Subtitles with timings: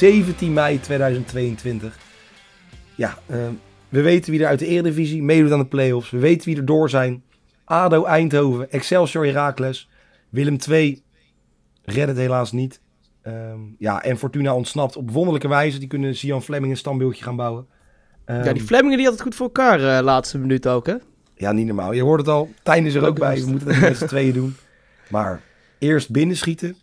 [0.00, 1.98] 17 mei 2022.
[2.94, 3.52] Ja, ehm,
[3.88, 6.10] we weten wie er uit de Eredivisie meedoet aan de play-offs.
[6.10, 7.22] We weten wie er door zijn.
[7.64, 9.88] ADO Eindhoven, Excelsior Heracles,
[10.28, 11.02] Willem II
[11.82, 12.80] redt het helaas niet.
[13.22, 15.78] Ehm, ja, en Fortuna ontsnapt op wonderlijke wijze.
[15.78, 17.66] Die kunnen Sian Fleming een standbeeldje gaan bouwen.
[18.26, 20.94] ja, Ehm, die Flemingen die had het goed voor elkaar eh laatste minuut ook, hè?
[21.34, 21.92] Ja, niet normaal.
[21.92, 22.50] Je hoort het al.
[22.62, 23.40] Tijn is er ook Ook bij.
[23.40, 24.56] We moeten het met z'n tweeën doen.
[25.08, 25.40] Maar
[25.78, 26.76] eerst binnenschieten.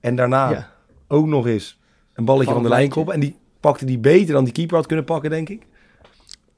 [0.00, 0.72] En daarna Ja.
[1.08, 1.78] ook nog eens
[2.14, 3.14] een balletje Van de lijn koppen.
[3.14, 5.66] En die pakte die beter dan die keeper had kunnen pakken, denk ik.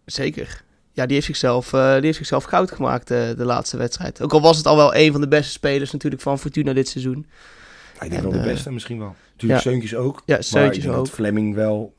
[0.05, 0.65] Zeker.
[0.93, 4.23] Ja, die heeft zichzelf, eh, die heeft zichzelf goud gemaakt eh, de laatste wedstrijd.
[4.23, 6.89] Ook al was het al wel een van de beste spelers natuurlijk van Fortuna dit
[6.89, 7.27] seizoen.
[7.95, 9.15] Ja, ik denk En, wel de eh, beste misschien wel.
[9.33, 9.71] Natuurlijk ja.
[9.71, 10.23] Seuntjes ook.
[10.27, 11.09] Ja, Seuntjes ook.
[11.09, 11.95] Fleming wel...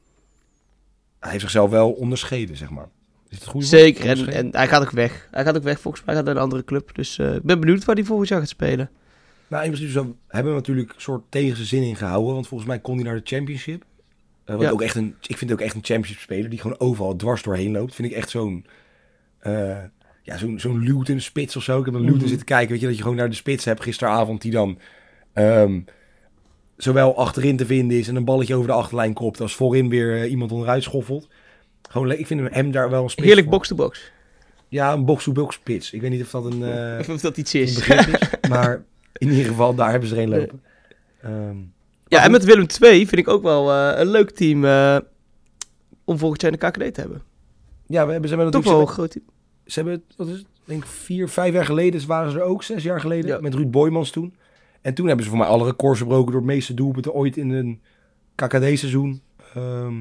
[1.19, 2.89] Hij heeft zichzelf wel onderscheiden, zeg maar.
[3.29, 3.65] Is het goed?
[3.65, 4.05] Zeker.
[4.05, 5.27] En, en hij gaat ook weg.
[5.31, 6.15] Hij gaat ook weg volgens mij.
[6.15, 6.95] Hij gaat naar een andere club.
[6.95, 8.89] Dus ik ben benieuwd waar hij volgend jaar gaat spelen.
[9.49, 12.33] Nou, in principe zo, hebben we natuurlijk een soort tegen zijn zin in gehouden.
[12.33, 13.83] Want volgens mij kon hij naar de championship.
[14.45, 14.69] Eh, wat Ja.
[14.71, 16.49] ook echt een, ik vind het ook echt een championship speler.
[16.49, 17.95] Die gewoon overal dwars doorheen loopt.
[17.95, 18.65] Vind ik echt zo'n...
[19.39, 19.77] eh,
[20.23, 21.79] ja, zo'n zo'n Luton spits of zo.
[21.79, 22.27] Ik heb een Luton Mhm.
[22.27, 22.69] zitten kijken.
[22.71, 24.41] Weet je, dat je gewoon naar de spits hebt gisteravond.
[24.41, 24.79] Die dan
[25.33, 25.79] ehm,
[26.77, 29.41] zowel achterin te vinden is en een balletje over de achterlijn kopt.
[29.41, 31.27] Als voorin weer eh, iemand onderuit schoffelt.
[31.89, 34.11] Gewoon, ik vind hem daar wel een spits Heerlijk box-to-box.
[34.67, 35.91] Ja, een box-to-box spits.
[35.93, 36.63] Ik weet niet of dat een...
[36.63, 37.87] eh, Of dat iets is.
[38.49, 38.83] maar
[39.17, 40.61] in ieder geval, daar hebben ze er een lopen.
[41.21, 41.57] Ehm,
[42.07, 44.97] Ja, en met Willem II vind ik ook wel eh, een leuk team eh,
[46.03, 47.21] om volgend jaar in de KKD te hebben.
[47.87, 48.65] ja, we hebben, ze hebben Toch natuurlijk...
[48.65, 49.25] wel een Ze, groot team.
[49.25, 50.41] hebben, ze hebben, wat is het?
[50.41, 52.63] Ik denk vier, vijf jaar geleden waren ze er ook.
[52.63, 53.29] Zes jaar geleden.
[53.29, 53.39] Ja.
[53.41, 54.35] Met Ruud Boymans toen.
[54.81, 57.49] En toen hebben ze voor mij alle records verbroken door het meeste doelpunten ooit in
[57.49, 57.81] een
[58.35, 59.21] KKD-seizoen.
[59.53, 59.95] Ehm,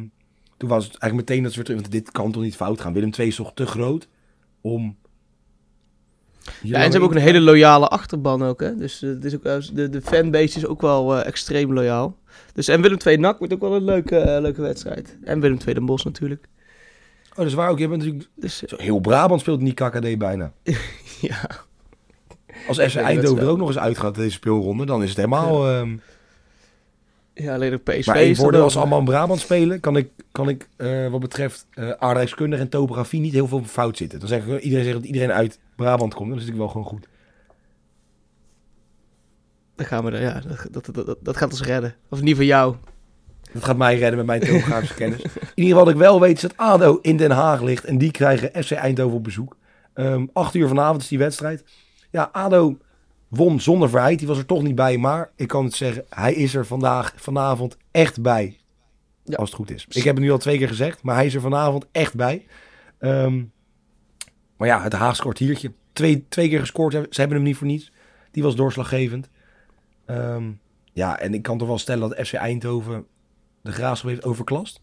[0.57, 1.81] toen was het eigenlijk meteen dat ze weer terug...
[1.81, 2.93] Want dit kan toch niet fout gaan.
[2.93, 4.09] Willem II is toch te groot
[4.61, 4.97] om...
[6.63, 8.77] Ja, en ze hebben ook een hele loyale achterban ook, hè.
[8.77, 12.17] Dus eh, het is ook, wel- de, de fanbase is ook wel eh, extreem loyaal.
[12.53, 15.19] Dus en Willem II NAC wordt ook wel een leuke, eh, leuke wedstrijd.
[15.25, 16.49] En Willem II Den Bosch natuurlijk.
[17.31, 17.79] Oh, dat is waar ook.
[17.79, 18.29] Je hebt natuurlijk...
[18.35, 20.53] Dus eh, heel Brabant speelt niet KKD bijna.
[21.21, 21.41] ja,
[22.69, 25.69] Als FC Eindhoven er ook nog eens uitgaat deze speelronde, dan is het helemaal...
[25.69, 25.97] ehm,
[27.35, 30.09] ja, alleen ook PSV Maar één voordeel, als ze allemaal in Brabant spelen, kan ik,
[30.33, 34.19] kan ik eh, wat betreft eh aardrijkskunde en topografie niet heel veel fout zitten.
[34.19, 36.87] Dan zeg ik, iedereen zegt dat iedereen uit Brabant komt, dan is het wel gewoon
[36.87, 37.09] goed.
[39.75, 41.95] Dan gaan we er, ja, dat, dat, dat, gaat ons redden.
[42.09, 42.77] Of niet van jou.
[43.53, 45.23] Dat gaat mij redden met mijn topografische kennis.
[45.23, 47.99] In ieder geval wat ik wel weet is dat ADO in Den Haag ligt en
[47.99, 49.57] die krijgen FC Eindhoven op bezoek.
[49.95, 51.65] Ehm acht uur vanavond is die wedstrijd.
[52.11, 52.79] Ja, ADO
[53.29, 56.35] won zonder verheid, die was er toch niet bij, maar ik kan het zeggen, hij
[56.35, 58.57] is er vandaag, vanavond echt bij.
[59.25, 59.37] Ja.
[59.37, 59.87] Als het goed is.
[59.89, 62.47] Ik heb het nu al twee keer gezegd, maar hij is er vanavond echt bij.
[62.99, 63.43] Ehm,
[64.57, 65.73] maar ja, het Haagse kwartiertje.
[65.93, 67.93] Twee, twee keer gescoord, ze hebben hem niet voor niets.
[68.31, 69.29] Die was doorslaggevend.
[70.07, 70.51] Ehm,
[70.93, 73.07] ja, en ik kan toch wel stellen dat FC Eindhoven
[73.63, 74.81] de graafschap heeft overklast.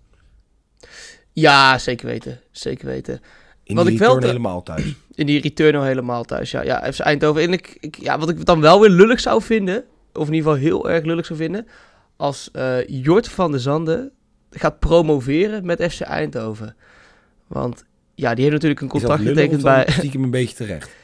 [1.31, 2.39] Ja, zeker weten.
[2.51, 3.21] Zeker weten.
[3.63, 4.95] In Wat die ik wel return te- helemaal thuis.
[5.15, 6.51] In die return al helemaal thuis.
[6.51, 7.41] Ja, ja FC Eindhoven.
[7.41, 10.51] En ik, ik, ja, wat ik dan wel weer lullig zou vinden, of in ieder
[10.51, 11.67] geval heel erg lullig zou vinden,
[12.15, 14.11] als eh Jort van der Zanden
[14.49, 16.75] gaat promoveren met FC Eindhoven.
[17.47, 17.83] Want
[18.23, 19.85] ja, die heeft natuurlijk een contract getekend bij...
[19.89, 20.89] Stiekem een beetje terecht.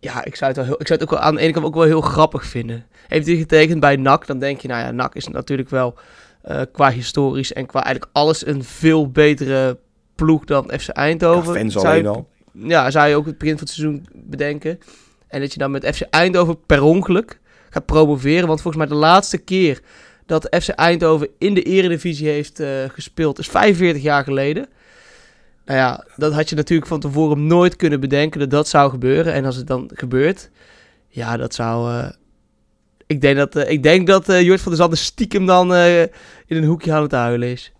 [0.00, 1.64] Ja, ik zou het, wel heel, ik zou het ook wel aan de ene kant
[1.66, 2.86] ook wel heel grappig vinden.
[3.08, 5.94] Heeft hij getekend bij NAC, dan denk je, nou ja, NAC is natuurlijk wel
[6.42, 9.78] eh, qua historisch en qua eigenlijk alles een veel betere
[10.14, 11.54] ploeg dan FC Ja, Eindhoven.
[11.54, 12.28] fans Zou alleen je- al.
[12.52, 14.78] ja, zou je ook het begin van het seizoen bedenken.
[15.28, 18.46] En dat je dan met FC Eindhoven per ongeluk gaat promoveren.
[18.46, 19.80] Want volgens mij de laatste keer
[20.26, 24.68] dat FC Eindhoven in de eredivisie heeft eh, gespeeld is 45 jaar geleden.
[25.64, 29.32] Nou ja, dat had je natuurlijk van tevoren nooit kunnen bedenken dat dat zou gebeuren.
[29.32, 30.50] En als het dan gebeurt,
[31.08, 31.92] ja, dat zou...
[31.98, 32.10] eh,
[33.06, 36.64] ik denk dat, eh, ik denk dat Jort van der Zanden stiekem dan in een
[36.64, 37.72] hoekje aan het huilen is.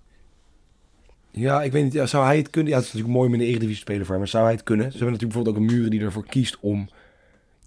[1.31, 1.93] Ja, ik weet niet.
[1.93, 2.71] Ja, zou hij het kunnen?
[2.73, 4.19] Ja, het is natuurlijk mooi om in de Eredivisie te spelen voor hem.
[4.19, 4.85] Maar zou hij het kunnen?
[4.93, 6.89] Ze hebben natuurlijk bijvoorbeeld ook een muren die ervoor kiest om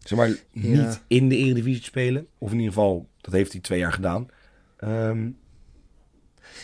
[0.04, 0.98] zeg maar, niet Ja.
[1.08, 2.28] in de Eredivisie te spelen.
[2.38, 4.28] Of in ieder geval, dat heeft hij twee jaar gedaan.
[4.78, 5.30] Ehm,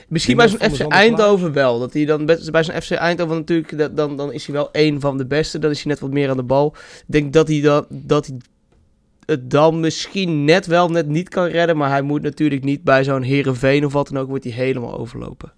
[0.07, 1.80] Misschien bij zo'n FC Eindhoven wel.
[1.80, 5.18] Dat hij dan bij zo'n FC Eindhoven natuurlijk, dan, dan is hij wel één van
[5.18, 5.60] de beste.
[5.60, 6.75] Dan is hij net wat meer aan de bal.
[6.75, 8.38] Ik denk dat hij, dan, dat hij
[9.25, 11.78] het dan misschien net wel, net niet kan redden.
[11.78, 14.98] Maar hij moet natuurlijk niet bij zo'n Herenveen of wat dan ook, wordt hij helemaal
[14.98, 15.54] overlopen.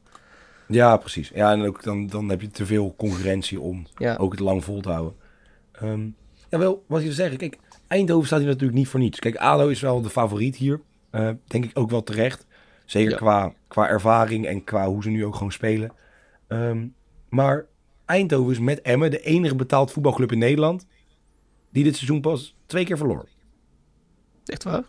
[0.68, 1.32] ja, precies.
[1.34, 4.64] Ja, en ook dan, dan heb je te veel concurrentie om Ja, ook het lang
[4.64, 5.14] vol te houden.
[5.72, 6.02] Ehm
[6.54, 7.38] ja, wel, wat je wil zeggen.
[7.38, 9.20] Kijk, Eindhoven staat hier natuurlijk niet voor niets.
[9.20, 10.82] Kijk, ADO is wel de favoriet hier.
[11.10, 12.46] Eh, denk ik ook wel terecht.
[12.86, 13.18] Zeker Ja.
[13.18, 15.92] qua, qua ervaring en qua hoe ze nu ook gewoon spelen.
[16.48, 16.88] Ehm,
[17.30, 17.66] maar
[18.06, 20.86] Eindhoven is met Emmen de enige betaald voetbalclub in Nederland...
[21.72, 23.28] die dit seizoen pas twee keer verloor.
[24.46, 24.84] echt waar?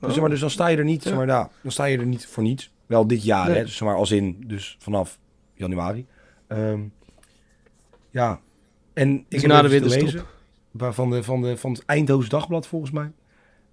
[0.00, 1.08] Dus, zeg maar, dus dan sta je er niet, Ja.
[1.08, 2.72] zeg maar, nou, dan sta je er niet voor niets.
[2.86, 3.56] Wel dit jaar, Nee.
[3.56, 3.62] hè?
[3.62, 5.18] Dus, zeg maar als in, dus vanaf
[5.54, 6.06] januari.
[6.46, 6.80] Ehm,
[8.10, 8.40] ja,
[8.92, 10.26] en ik Dus heb na de winterstop.
[10.78, 13.12] van, de, van, de, van het Eindhoven Dagblad volgens mij.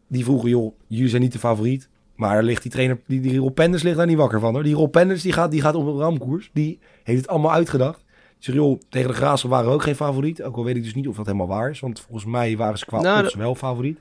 [0.07, 1.89] Die vroegen, joh, jullie zijn niet de favoriet.
[2.15, 4.63] Maar ligt die trainer, die, die Rob Penders ligt daar niet wakker van hoor.
[4.63, 6.49] Die Rob Penders die gaat, die gaat op een ramkoers.
[6.53, 8.03] Die heeft het allemaal uitgedacht.
[8.39, 10.43] Zegt, joh, tegen de Graafschap waren we ook geen favoriet.
[10.43, 11.79] Ook al weet ik dus niet of dat helemaal waar is.
[11.79, 13.99] Want volgens mij waren ze qua Nou, wel favoriet.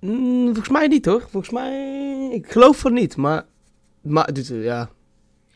[0.00, 1.20] Mm, volgens mij niet hoor.
[1.30, 3.16] Volgens mij, ik geloof van niet.
[3.16, 3.44] Maar,
[4.00, 4.90] maar dit, eh, ja.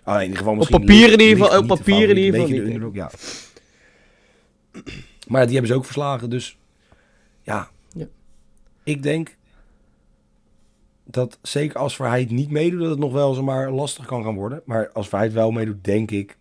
[0.02, 2.88] Ah, in ieder geval Op misschien papier in ieder geval- op papier in ieder geval
[2.88, 3.10] niet, ja.
[5.28, 6.58] Maar die hebben ze ook verslagen, dus
[7.42, 7.69] ja.
[7.92, 8.06] Ja.
[8.84, 9.37] Ik denk
[11.10, 14.62] dat zeker als Verheid niet meedoet, dat het nog wel zomaar lastig kan gaan worden.
[14.64, 16.36] Maar als Verheid wel meedoet, denk ik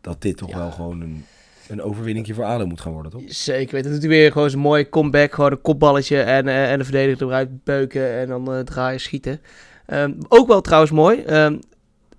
[0.00, 0.58] dat dit toch Ja.
[0.58, 1.24] wel gewoon een,
[1.68, 3.22] een overwinningje voor ADO moet gaan worden, toch?
[3.26, 3.90] Zeker weten.
[3.90, 5.34] Dan doet hij weer gewoon zo'n mooi comeback.
[5.34, 9.40] Gewoon een kopballetje en, eh, en de verdediger eruit beuken en dan eh, draaien, schieten.
[9.86, 11.20] Ehm, ook wel trouwens mooi.
[11.22, 11.58] ehm,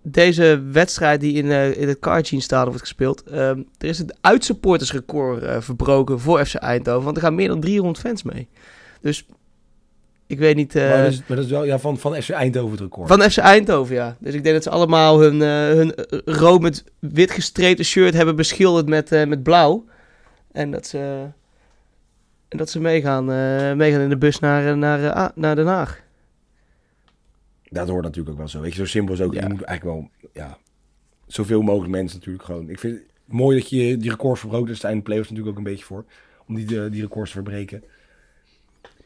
[0.01, 3.23] deze wedstrijd die in, eh, in het Cargene Stadion wordt gespeeld.
[3.23, 7.03] ehm, er is het uitsupportersrecord verbroken voor FC Eindhoven.
[7.03, 8.47] Want er gaan meer dan 300 fans mee.
[9.01, 9.25] Dus
[10.29, 10.75] ik weet niet...
[10.75, 13.07] eh, maar, dat is, maar dat is wel ja, van, van FC Eindhoven het record.
[13.07, 14.17] Van FC Eindhoven, ja.
[14.19, 18.13] Dus ik denk dat ze allemaal hun, eh, hun eh, rood met wit gestreepte shirt
[18.13, 19.85] hebben beschilderd met, eh, met blauw.
[20.51, 21.27] En dat ze,
[22.47, 25.67] en dat ze meegaan, eh, meegaan in de bus naar, eh, naar, eh, naar Den
[25.67, 26.01] Haag.
[27.63, 28.61] Dat hoort natuurlijk ook wel zo.
[28.61, 29.33] Weet je, zo simpel is ook.
[29.33, 29.41] Ja.
[29.41, 30.57] Je moet eigenlijk wel, ja,
[31.27, 32.69] zoveel mogelijk mensen natuurlijk gewoon.
[32.69, 34.67] Ik vind het mooi dat je die records verbroken.
[34.67, 36.05] Daar zijn de playoffs natuurlijk ook een beetje voor.
[36.47, 37.83] Om die, eh, die records te verbreken.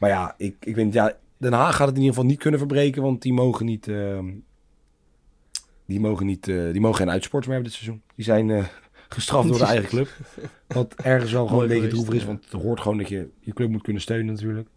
[0.04, 2.60] Maar ja, ik, ik vind, ja, Den Haag gaat het in ieder geval niet kunnen
[2.60, 3.02] verbreken.
[3.02, 4.32] Want die mogen niet, ehm,
[5.86, 8.02] die mogen niet, eh, die mogen geen uitsporters meer hebben dit seizoen.
[8.16, 8.64] Die zijn eh,
[9.10, 10.08] gestraft door de eigen club.
[10.68, 12.26] Wat ergens wel gewoon een beetje droevig is.
[12.26, 14.68] Want het hoort gewoon dat je je club moet kunnen steunen natuurlijk.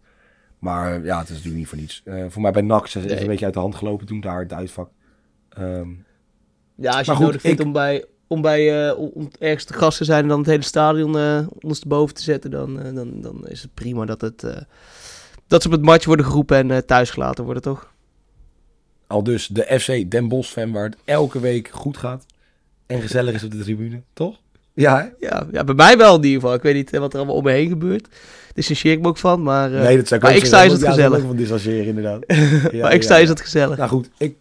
[0.59, 2.03] Maar eh, ja, het is natuurlijk niet voor niets.
[2.27, 3.21] Voor mij bij NAC is het Nee.
[3.21, 4.89] een beetje uit de hand gelopen toen daar het uitvak.
[5.49, 5.89] Ehm,
[6.75, 9.73] Ja, als je het goed, nodig vindt ik- om, bij, om, bij, om, ergens te
[9.73, 13.47] gast te zijn en dan het hele stadion eh ondersteboven te zetten, dan, dan, dan
[13.47, 14.43] is het prima dat, het,
[15.47, 17.95] dat ze op het match worden geroepen en eh, thuis gelaten worden, toch?
[19.07, 22.25] al dus de FC Den Bosch fan waar het elke week goed gaat.
[22.85, 24.39] En gezellig is op de tribune, toch?
[24.73, 25.27] Ja, hè?
[25.27, 26.55] Ja, ja, bij mij wel in ieder geval.
[26.55, 28.07] Ik weet niet eh, wat er allemaal om me heen gebeurt.
[28.53, 30.47] Distancieer ik me ook van, maar, eh, nee, dat zou ik maar ook ik zeggen.
[30.47, 31.19] sta is het Ja, gezellig.
[31.19, 32.23] ook van distancieren inderdaad.
[32.71, 33.21] Ja, maar ik ja, sta ja.
[33.21, 33.77] is het gezellig.
[33.77, 34.35] Nou goed, ik,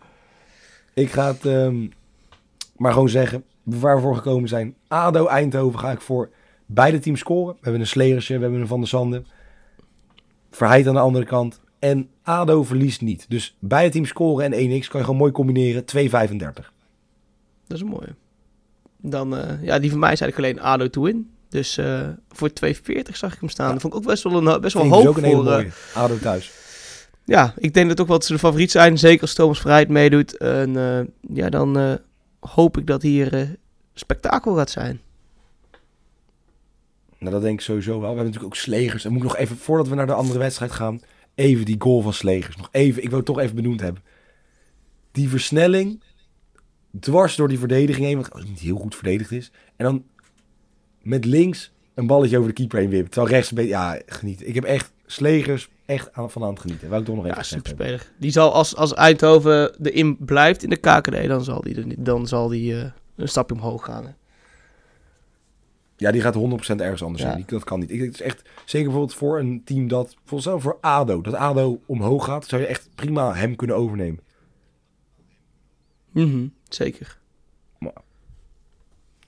[0.94, 1.86] ik ga het ehm,
[2.76, 3.44] maar gewoon zeggen.
[3.62, 4.74] Waar we voor gekomen zijn.
[4.88, 6.30] ADO Eindhoven ga ik voor
[6.66, 7.52] beide teams scoren.
[7.54, 9.26] We hebben een Sleersje, we hebben een Van der Sanden.
[10.56, 11.60] Verheid aan de andere kant.
[11.78, 13.24] En ADO verliest niet.
[13.28, 15.84] Dus beide teams scoren en 1x kan je gewoon mooi combineren.
[15.96, 16.72] 2,35.
[17.66, 18.14] Dat is een mooie.
[19.00, 21.30] Dan, eh, ja, die van mij is eigenlijk alleen ADO to win.
[21.48, 23.66] Dus eh, voor 2,40 zag ik hem staan.
[23.66, 23.72] Ja.
[23.72, 25.36] Dat vond ik ook best wel, een, best wel ik dus hoog ook een hele
[25.36, 25.46] voor...
[25.46, 25.70] eh, mooie.
[25.94, 26.52] ADO thuis.
[27.24, 28.98] ja, ik denk dat ook wel dat ze de favoriet zijn.
[28.98, 30.36] Zeker als Thomas Verheid meedoet.
[30.36, 30.72] En
[31.34, 31.98] ja, dan
[32.40, 33.56] hoop ik dat hier
[33.94, 35.00] spektakel gaat zijn.
[37.18, 38.00] Nou, dat denk ik sowieso wel.
[38.00, 39.04] We hebben natuurlijk ook Slegers.
[39.04, 41.00] En moet ik nog even, voordat we naar de andere wedstrijd gaan,
[41.34, 42.56] even die goal van Slegers.
[42.56, 44.02] Nog even, ik wil het toch even benoemd hebben.
[45.12, 46.02] Die versnelling,
[47.00, 49.50] dwars door die verdediging heen, wat niet heel goed verdedigd is.
[49.76, 50.04] En dan
[51.02, 53.10] met links een balletje over de keeper heen wippen.
[53.10, 54.48] Terwijl rechts een beetje, ja, genieten.
[54.48, 56.88] Ik heb echt Slegers echt aan, van aan het genieten.
[56.88, 58.12] Wou ik toch nog even Ja, superspeler.
[58.18, 62.26] Die zal als, als Eindhoven erin blijft in de KKD, dan zal die, er dan
[62.26, 64.04] zal die eh, een stapje omhoog gaan.
[64.04, 64.10] hè.
[65.96, 67.28] Ja, die gaat 100% ergens anders Ja.
[67.28, 67.36] zijn.
[67.36, 67.90] Die, dat kan niet.
[67.90, 71.80] Ik, het is echt, zeker bijvoorbeeld voor een team dat, zelf voor ADO, dat ADO
[71.86, 74.20] omhoog gaat, zou je echt prima hem kunnen overnemen.
[76.10, 77.18] Mhm, zeker.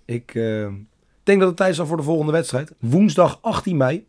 [0.04, 0.72] Ik eh,
[1.22, 2.72] denk dat het tijd is al voor de volgende wedstrijd.
[2.78, 4.06] Woensdag 18 mei.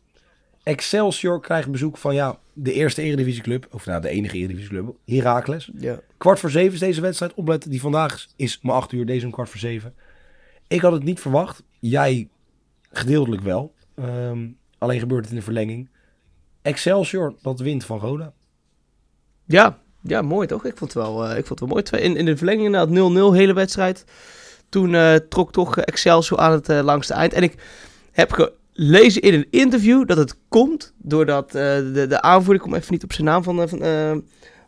[0.64, 3.68] Excelsior krijgt bezoek van ja, de eerste eredivisieclub.
[3.72, 4.96] Of nou, de enige eredivisieclub.
[5.06, 5.72] Heracles.
[5.78, 6.00] Ja.
[6.18, 7.34] Kwart voor zeven is deze wedstrijd.
[7.34, 9.06] Opletten, die vandaag is, is om 8 uur.
[9.06, 9.94] Deze om kwart voor zeven.
[10.68, 11.64] Ik had het niet verwacht.
[11.80, 12.30] Jij
[12.92, 13.74] gedeeltelijk wel.
[13.96, 15.90] Ehm, alleen gebeurt het in de verlenging.
[16.62, 18.34] Excelsior, dat wint van Roda.
[19.46, 20.66] Ja, ja, mooi toch?
[20.66, 22.04] Ik vond het wel, eh, ik vond het wel mooi.
[22.04, 24.06] In, in de verlenging inderdaad 0-0, hele wedstrijd.
[24.70, 27.34] Toen eh, trok toch eh, Excelsior aan het langste eind.
[27.34, 27.56] En ik
[28.12, 32.94] heb gelezen in een interview dat het komt doordat de, de aanvoerder, ik kom even
[32.94, 33.80] niet op zijn naam van, van,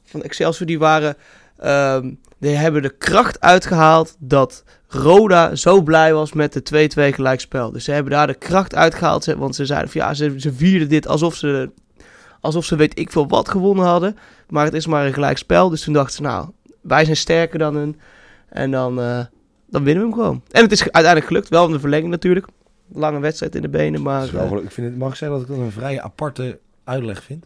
[0.04, 1.16] van Excelsior, die waren...
[1.62, 6.62] ehm, die hebben de kracht uitgehaald dat Roda zo blij was met de
[7.12, 7.72] 2-2 gelijkspel.
[7.72, 9.24] Dus ze hebben daar de kracht uitgehaald.
[9.24, 11.70] ze- Want ze zeiden van ja, ze, ze vierden dit alsof ze,
[12.40, 14.18] alsof ze weet ik veel wat gewonnen hadden.
[14.50, 15.70] Maar het is maar een gelijk spel.
[15.70, 16.50] Dus toen dachten ze, nou,
[16.82, 18.00] wij zijn sterker dan hun.
[18.50, 19.20] En dan, eh,
[19.70, 20.42] dan winnen we hem gewoon.
[20.52, 21.50] En het is uiteindelijk gelukt.
[21.50, 22.46] Wel in de verlenging natuurlijk.
[22.94, 24.02] Lange wedstrijd in de benen.
[24.02, 26.60] Maar wel eh, ik vind het, mag ik zeggen dat ik dat een vrij aparte
[26.84, 27.46] uitleg vind?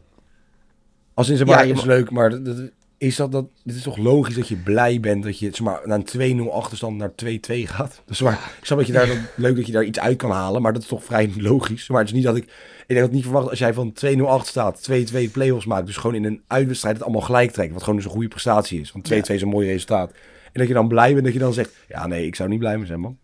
[1.14, 3.76] Als in zeg Ja, maar, is mag- leuk, maar dat, dat- is dat, dat, het
[3.76, 6.98] is toch logisch dat je blij bent dat je zeg maar, na een 2-0 achterstand
[6.98, 7.34] naar 2-2
[7.64, 8.02] gaat.
[8.06, 10.32] Dus maar, ik snap dat je daar dan, leuk dat je daar iets uit kan
[10.32, 11.88] halen, maar dat is toch vrij logisch.
[11.90, 12.52] Maar het is niet dat ik, ik
[12.88, 16.16] denk dat niet verwacht als jij van 2-0 achter staat, 2-2 play-offs maakt, dus gewoon
[16.16, 18.92] in een uitwedstrijd het allemaal gelijk trekt, wat gewoon dus een goede prestatie is.
[18.92, 20.12] Want 2-2 is een mooi resultaat.
[20.12, 22.60] En dat je dan blij bent dat je dan zegt, ja nee, ik zou niet
[22.60, 23.18] blij mee zijn man.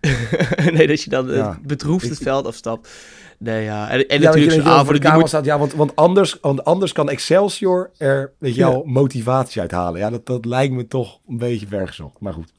[0.72, 1.58] nee, dat je dan eh, Ja.
[1.62, 2.88] bedroefd Ik- het veld afstapt.
[3.38, 3.88] Nee, ja.
[3.90, 5.28] En, en ja, natuurlijk zo'n de die moet...
[5.28, 8.68] staat, ja, want, want, anders, want anders kan Excelsior er, weet je Ja.
[8.70, 10.00] wel, motivatie uithalen.
[10.00, 12.52] Ja, dat, dat lijkt me toch een beetje vergezocht, maar goed.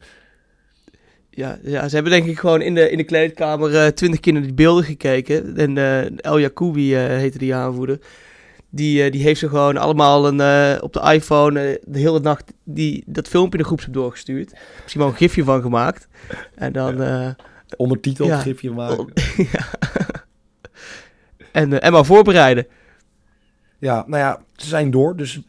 [1.30, 4.34] Ja, ja, ze hebben denk ik gewoon in de, in de kleedkamer eh, twintig keer
[4.34, 5.58] naar die beelden gekeken.
[5.58, 8.00] En eh, El Jacoubi eh, heette die aanvoerder.
[8.70, 13.28] Die, die heeft ze gewoon allemaal een, op de iPhone de hele nacht die, dat
[13.28, 14.54] filmpje in de groep doorgestuurd.
[14.82, 16.08] Misschien wel een gifje van gemaakt.
[16.56, 17.02] En dan...
[17.02, 17.30] eh,
[17.78, 18.38] Ondertiteld, Ja.
[18.40, 19.08] gifje maken.
[19.52, 19.66] ja.
[21.52, 22.68] En, eh, en maar voorbereiden.
[23.80, 25.16] Ja, nou ja, ze zijn door.
[25.16, 25.40] Dus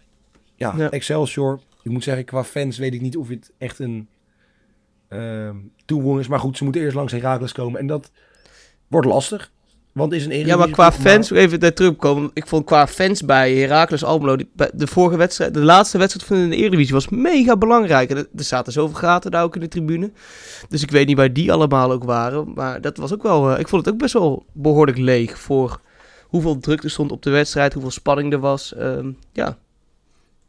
[0.54, 0.90] ja, Ja.
[0.90, 1.60] Excelsior.
[1.82, 4.08] Ik moet zeggen, qua fans weet ik niet of het echt een
[5.08, 6.28] ehm toevoeging is.
[6.28, 7.80] Maar goed, ze moeten eerst langs Herakles komen.
[7.80, 8.10] En dat
[8.88, 9.50] wordt lastig.
[9.92, 12.30] Want is een Ja, maar qua fans, even daar terugkomen.
[12.34, 16.50] Ik vond qua fans bij Heracles Almelo, die- de vorige wedstrijd, de laatste wedstrijd van
[16.50, 18.10] de Eredivisie was mega belangrijk.
[18.10, 20.10] En er, er zaten zoveel gaten daar ook in de tribune.
[20.68, 22.52] Dus ik weet niet waar die allemaal ook waren.
[22.54, 25.80] Maar dat was ook wel, eh, ik vond het ook best wel behoorlijk leeg voor
[26.30, 28.74] hoeveel druk er stond op de wedstrijd, hoeveel spanning er was.
[28.74, 29.58] Ehm, ja,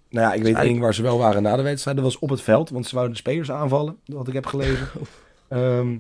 [0.09, 1.95] Nou ja, ik weet eigenlijk- één ding waar ze wel waren na de wedstrijd.
[1.97, 2.69] Dat was op het veld.
[2.69, 3.97] Want ze wouden de spelers aanvallen.
[4.05, 4.87] Wat ik heb gelezen.
[5.47, 5.91] Ehm,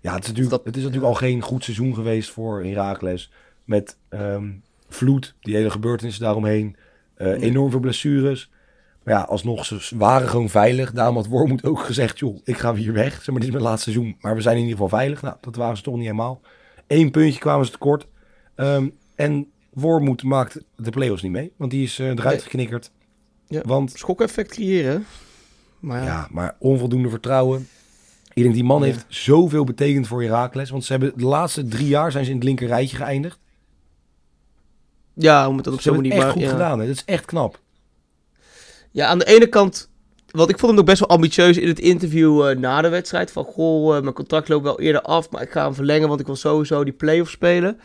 [0.00, 3.30] ja, het is, natuurlijk, Dat- het is natuurlijk al geen goed seizoen geweest voor Herakles.
[3.64, 4.50] Met ehm,
[4.88, 6.76] vloed, die hele gebeurtenissen daaromheen.
[7.18, 7.40] Nee.
[7.40, 8.50] Enorm veel blessures.
[9.04, 10.92] Maar ja, alsnog, ze waren gewoon veilig.
[10.92, 13.12] Daarom had Wormoed ook gezegd, joh, ik ga hier weg.
[13.14, 14.16] Zeg maar, dit is mijn laatste seizoen.
[14.20, 15.22] Maar we zijn in ieder geval veilig.
[15.22, 16.40] Nou, dat waren ze toch niet helemaal.
[16.86, 18.06] Eén puntje kwamen ze tekort.
[18.54, 21.52] Ehm, en Wormoed maakt de play-offs niet mee.
[21.56, 22.38] Want die is eh, eruit Nee.
[22.40, 22.90] geknikkerd.
[23.46, 23.60] Ja.
[23.64, 25.06] Want schok-effect creëren.
[25.80, 27.68] Maar ja, ja, maar onvoldoende vertrouwen.
[28.32, 28.84] Ik denk die man Ja.
[28.86, 30.70] heeft zoveel betekend voor Herakles.
[30.70, 33.38] Want ze hebben de laatste drie jaar zijn ze in het linker rijtje geëindigd.
[35.14, 36.26] ja om het dan op Ze zo'n hebben manier...
[36.26, 36.78] het echt maar- goed gedaan.
[36.80, 36.86] Hè?
[36.86, 37.60] Dat is echt knap.
[38.90, 39.90] Ja, aan de ene kant,
[40.30, 43.30] want ik vond hem ook best wel ambitieus in het interview eh, na de wedstrijd.
[43.30, 46.20] Van, goh, eh, mijn contract loopt wel eerder af, maar ik ga hem verlengen, want
[46.20, 47.80] ik wil sowieso die play-off spelen.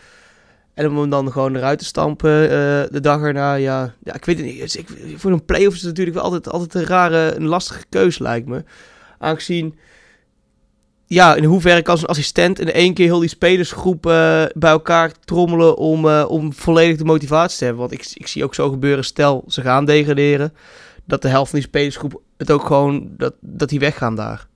[0.74, 2.50] En om hem dan gewoon eruit te stampen eh,
[2.92, 4.78] de dag erna, ja, ja ik weet het niet.
[4.78, 4.88] Ik,
[5.18, 8.48] voor een play-off is het natuurlijk wel altijd, altijd een rare, een lastige keuze lijkt
[8.48, 8.64] me.
[9.18, 9.76] Aangezien,
[11.14, 15.12] ja, in hoeverre kan zo'n assistent in één keer heel die spelersgroep eh, bij elkaar
[15.26, 17.82] trommelen om, eh, om volledig de motivatie te hebben.
[17.82, 20.54] Want ik, ik zie ook zo gebeuren, stel ze gaan degraderen
[21.06, 24.48] dat de helft van die spelersgroep het ook gewoon, dat, dat die weggaan daar.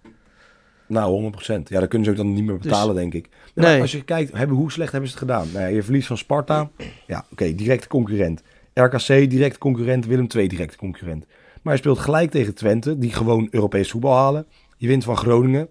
[0.88, 1.70] Nou, 100%.
[1.70, 3.30] Ja, dat kunnen ze ook dan niet meer betalen, denk ik.
[3.30, 3.82] Nou, Dus- Nee.
[3.82, 5.48] Als je kijkt, hebben, hoe slecht hebben ze het gedaan?
[5.54, 6.70] Nou ja, je verliest van Sparta.
[7.08, 8.42] Ja, oké, directe concurrent.
[8.74, 10.06] RKC, directe concurrent.
[10.06, 11.26] Willem II, directe concurrent.
[11.62, 14.46] Maar je speelt gelijk tegen Twente, die gewoon Europees voetbal halen.
[14.78, 15.68] Je wint van Groningen.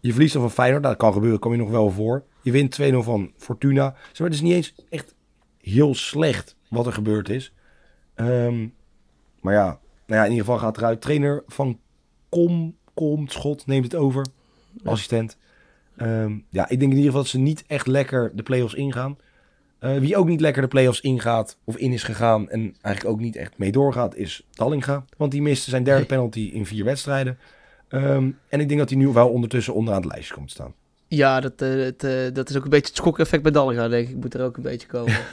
[0.00, 0.82] Je verliest dan van Feyenoord.
[0.82, 2.24] Nou, dat kan gebeuren, kom je nog wel voor.
[2.42, 3.82] Je wint 2-0 van Fortuna.
[3.84, 5.14] Maar, het is niet eens echt
[5.60, 7.52] heel slecht wat er gebeurd is.
[8.14, 8.66] Ehm,
[9.40, 9.66] maar ja,
[10.06, 11.00] nou ja, in ieder geval gaat eruit.
[11.00, 11.78] Trainer van
[12.28, 14.26] Kom, Kom, Schot neemt het over.
[14.84, 15.36] Assistent.
[15.96, 19.18] Ehm, ja, ik denk in ieder geval dat ze niet echt lekker de play-offs ingaan.
[19.78, 23.20] Eh, wie ook niet lekker de play-offs ingaat of in is gegaan en eigenlijk ook
[23.20, 25.04] niet echt mee doorgaat, is Dallinga.
[25.16, 27.38] Want die miste zijn derde penalty in vier wedstrijden.
[27.88, 30.74] Ehm, en ik denk dat hij nu wel ondertussen onderaan het lijstje komt te staan.
[31.08, 34.08] Ja, dat, eh, het, eh, dat is ook een beetje het schok-effect bij Dallinga, denk
[34.08, 34.16] ik.
[34.16, 35.18] Moet er ook een beetje komen.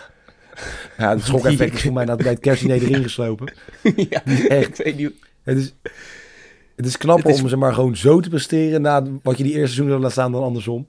[0.97, 3.53] Ja, het schok-effect is voor mij bij het kerstdiner erin geslopen.
[3.95, 4.79] ja, Echt.
[4.79, 5.13] ik weet niet.
[5.43, 5.73] Het is,
[6.77, 6.97] het is
[7.35, 10.11] is- om ze maar gewoon zo te presteren na wat je die eerste seizoen laten
[10.11, 10.87] staan dan andersom.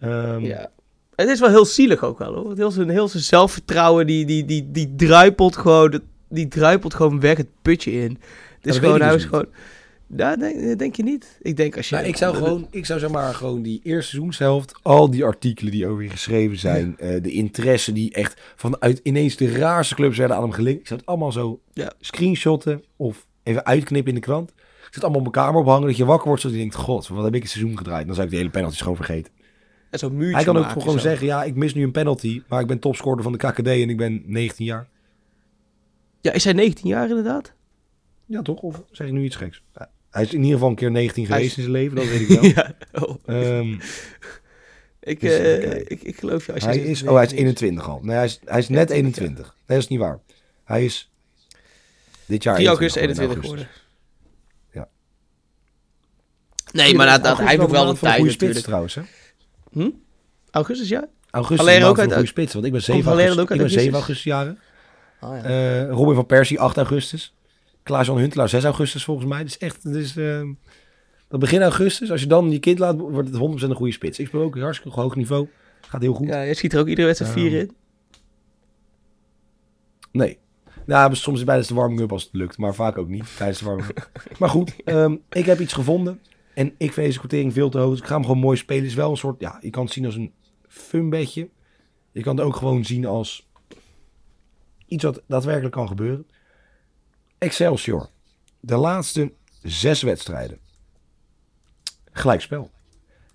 [0.00, 0.70] Ehm, Ja.
[1.16, 2.56] Het is wel heel zielig ook wel, hoor.
[2.56, 7.36] Heel zijn, heel zijn zelfvertrouwen, die, die, die, die druipelt gewoon, die druipelt gewoon weg
[7.36, 8.18] het putje in.
[8.60, 9.46] Het is gewoon, hij dus is gewoon...
[10.08, 11.38] Denk, denk je niet?
[11.42, 11.94] Ik denk als je...
[11.94, 15.72] Nou, ik zou gewoon, ik zou zeg maar gewoon die eerste seizoenshelft, al die artikelen
[15.72, 20.18] die over je geschreven zijn, eh, de interesse die echt vanuit ineens de raarste clubs
[20.18, 20.80] werden aan hem gelinkt.
[20.80, 21.92] Ik zou het allemaal zo Ja.
[22.00, 24.52] screenshotten of even uitknippen in de krant.
[24.90, 27.24] Het allemaal op mijn kamer ophangen, dat je wakker wordt, zodat je denkt, god, wat
[27.24, 28.06] heb ik het seizoen gedraaid?
[28.06, 29.32] Dan zou ik de hele penalties gewoon vergeten.
[29.90, 30.98] En zo'n muurtje Hij kan ook gewoon zo.
[30.98, 33.90] zeggen, ja, ik mis nu een penalty, maar ik ben topscorer van de KKD en
[33.90, 34.88] ik ben 19 jaar.
[36.20, 37.52] Ja, is hij 19 jaar inderdaad?
[38.26, 38.60] Ja, toch?
[38.60, 39.62] Of zeg ik nu iets geks?
[40.10, 42.06] Hij is in ieder geval een keer 19 Hij geweest is- in zijn leven, dat
[42.08, 42.44] weet ik wel.
[42.44, 42.74] ja.
[42.92, 43.16] Oh.
[43.26, 43.76] Ehm,
[45.00, 46.52] Ik, Dus eh, ik, ik geloof je.
[46.52, 48.00] Als je hij is, oh, hij is 19 21 al.
[48.02, 49.44] Nee, hij is, hij is net 21, 21.
[49.46, 50.18] Nee, dat is niet waar.
[50.64, 51.10] Hij is
[52.26, 53.85] dit jaar 3 augustus 21 21 geworden, geworden.
[56.76, 58.60] Nee, maar dat, hij heeft ook wel een tijd natuurlijk.
[58.60, 59.02] trouwens, hè?
[59.72, 59.90] Hm?
[60.50, 61.08] Augustus, ja?
[61.30, 63.62] Augustus Alleen een ook uit- goede spits, want ik ben 7 Komt Valera augustus, ook
[63.62, 64.24] ik ben 7 augustus?
[64.24, 64.58] jaren.
[65.20, 65.42] Oh, ja.
[65.42, 67.34] Eh, Robin van Persie 8 augustus.
[67.82, 69.42] Klaas-Jan Huntelaar 6 augustus volgens mij.
[69.42, 70.42] Dus echt, dus, uh,
[71.28, 74.18] dat begin augustus, als je dan je kind laat, wordt het 100% een goede spits.
[74.18, 75.48] Ik speel ook hartstikke hoog niveau.
[75.88, 76.26] Gaat heel goed.
[76.26, 77.70] Ja, je schiet er ook iedere wedstrijd 4 in.
[80.12, 80.38] Nee.
[80.86, 83.64] Nou, soms is bij de warming-up als het lukt, maar vaak ook niet tijdens de
[83.64, 84.10] warming-up.
[84.38, 86.20] maar goed, um, ik heb iets gevonden
[86.56, 87.90] en ik vind deze quotering veel te hoog.
[87.90, 88.82] Dus ik ga hem gewoon mooi spelen.
[88.82, 90.32] Het is wel een soort, ja, je kan het zien als een
[90.68, 91.48] funbedje.
[92.12, 93.48] Je kan het ook gewoon zien als
[94.86, 96.26] iets wat daadwerkelijk kan gebeuren.
[97.38, 98.08] Excelsior.
[98.60, 99.32] De laatste
[99.62, 100.58] zes wedstrijden.
[102.12, 102.70] Gelijkspel.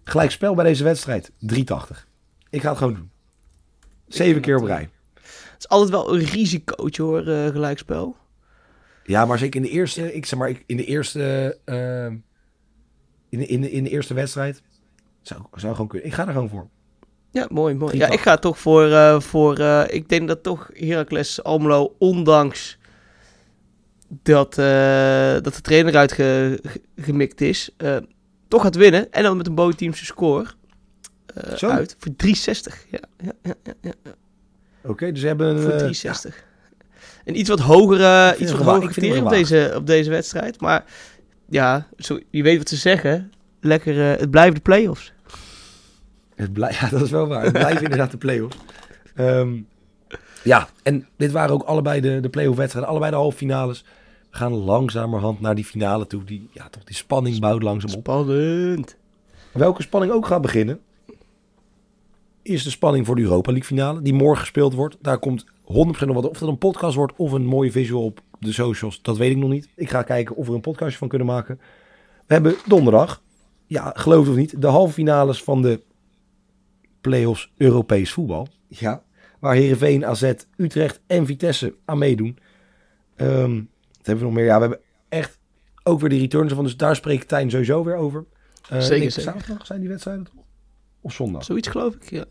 [0.03, 1.31] Gelijkspel bij deze wedstrijd.
[1.39, 2.07] 380.
[2.49, 3.11] Ik ga het gewoon doen.
[4.07, 4.89] Zeven keer op rij.
[5.13, 8.17] Het is altijd wel een risicootje hoor, uh, gelijkspel.
[9.03, 12.19] Ja, maar zeker in de eerste, ik zeg maar, in de eerste, uh,
[13.31, 14.61] in, de, in, de, in de eerste wedstrijd
[15.21, 16.07] zou, zou gewoon kunnen.
[16.07, 16.67] Ik ga er gewoon voor.
[17.31, 17.97] Ja, mooi, mooi.
[17.97, 22.77] Ja, ik ga toch voor, uh, voor uh, ik denk dat toch Heracles Almelo, ondanks
[24.07, 24.65] dat, uh,
[25.33, 27.75] dat de trainer uitgemikt is,
[28.47, 29.11] toch gaat winnen.
[29.11, 30.45] En dan met een bootteamse score
[31.59, 32.85] uit voor 360.
[32.89, 33.91] Ja, ja, ja, ja, ja.
[34.81, 35.61] Oké, okay, dus ze hebben...
[35.61, 36.35] Voor 360.
[36.35, 36.41] Ja.
[37.25, 40.61] Een iets wat hogere, iets wat hogere op deze, op deze wedstrijd.
[40.61, 40.85] Maar
[41.51, 43.31] ja, zo, je weet wat ze zeggen.
[43.59, 45.13] Lekker, het blijven de play-offs.
[46.35, 47.43] Het blij, ja, dat is wel waar.
[47.43, 48.57] Het blijven inderdaad de play-offs.
[49.15, 49.67] Um,
[50.43, 52.91] ja, en dit waren ook allebei de, de play-off wedstrijden.
[52.91, 53.85] Allebei de halve finales.
[54.29, 56.23] We gaan langzamerhand naar die finale toe.
[56.23, 57.99] Die, ja, toch die spanning bouwt langzaam op.
[57.99, 58.97] Spannend.
[59.51, 60.79] Welke spanning ook gaat beginnen...
[62.41, 64.01] is de spanning voor de Europa League finale.
[64.01, 64.97] Die morgen gespeeld wordt.
[65.01, 66.29] Daar komt 100% op wat.
[66.29, 69.01] Of dat een podcast wordt of een mooie visual op de socials.
[69.01, 69.69] Dat weet ik nog niet.
[69.75, 71.59] Ik ga kijken of we een podcastje van kunnen maken.
[72.27, 73.21] We hebben donderdag...
[73.65, 74.61] Ja, geloof het of niet.
[74.61, 75.81] De halve finales van de
[77.01, 78.47] play-offs Europees voetbal.
[78.67, 79.03] Ja.
[79.39, 82.37] Waar Heerenveen, AZ, Utrecht en Vitesse aan meedoen.
[83.17, 84.45] Um, wat hebben we nog meer?
[84.45, 85.39] Ja, we hebben echt
[85.83, 86.63] ook weer de returns van.
[86.63, 88.25] Dus daar spreekt Tijn sowieso weer over.
[88.73, 89.31] Uh, zeker, zeker.
[89.31, 90.43] Zaterdag zijn die wedstrijden toch?
[91.01, 91.43] Of zondag?
[91.43, 92.25] Zoiets geloof ik, ja.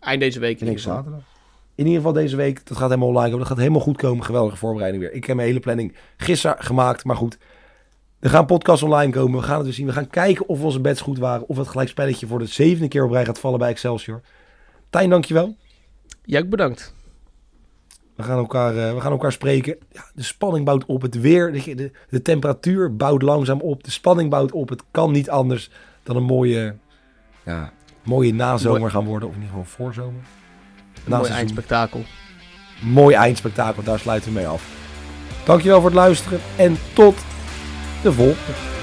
[0.00, 0.58] Eind deze week.
[0.58, 0.78] Geval.
[0.78, 1.22] zaterdag.
[1.80, 2.66] In ieder geval deze week.
[2.66, 3.38] Dat gaat helemaal online komen.
[3.38, 4.24] Dat gaat helemaal goed komen.
[4.24, 5.12] Geweldige voorbereiding weer.
[5.12, 7.04] Ik heb mijn hele planning gisteren gemaakt.
[7.04, 7.38] Maar goed,
[8.18, 9.40] er gaan podcasts online komen.
[9.40, 9.86] We gaan het dus zien.
[9.86, 11.48] We gaan kijken of onze bets goed waren.
[11.48, 14.20] Of het gelijkspelletje voor de zevende keer op rij gaat vallen bij Excelsior.
[14.90, 15.56] Tijn, dankjewel.
[16.24, 16.94] Ja, bedankt.
[18.16, 19.76] We gaan elkaar, uh, we gaan elkaar spreken.
[19.92, 21.02] Ja, de spanning bouwt op.
[21.02, 23.84] Het weer, de, de, de, temperatuur bouwt langzaam op.
[23.84, 24.68] De spanning bouwt op.
[24.68, 25.70] Het kan niet anders
[26.02, 26.74] dan een mooie,
[27.44, 27.72] ja,
[28.04, 29.28] mooie nazomer gaan worden.
[29.28, 30.22] Of in ieder geval voorzomer.
[31.18, 32.04] Mooi eindspektakel.
[32.80, 33.82] Mooi eindspektakel.
[33.82, 34.62] Daar sluiten we mee af.
[35.44, 36.40] Dankjewel voor het luisteren.
[36.56, 37.18] En tot
[38.02, 38.79] de volgende.